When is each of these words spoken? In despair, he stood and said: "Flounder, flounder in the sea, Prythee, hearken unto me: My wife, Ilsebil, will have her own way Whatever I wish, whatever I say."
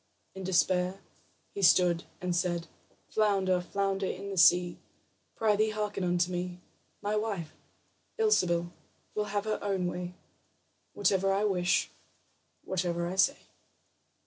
In 0.33 0.43
despair, 0.43 0.99
he 1.53 1.61
stood 1.61 2.05
and 2.21 2.35
said: 2.35 2.65
"Flounder, 3.11 3.61
flounder 3.61 4.07
in 4.07 4.31
the 4.31 4.35
sea, 4.39 4.79
Prythee, 5.35 5.69
hearken 5.69 6.03
unto 6.03 6.31
me: 6.31 6.59
My 7.03 7.15
wife, 7.15 7.53
Ilsebil, 8.17 8.71
will 9.13 9.25
have 9.25 9.45
her 9.45 9.59
own 9.63 9.85
way 9.85 10.15
Whatever 10.93 11.31
I 11.31 11.43
wish, 11.43 11.91
whatever 12.63 13.05
I 13.05 13.15
say." 13.15 13.37